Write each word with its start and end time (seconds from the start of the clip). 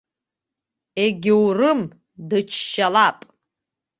Егьаурым, 1.05 1.81
дыччалап! 2.29 3.19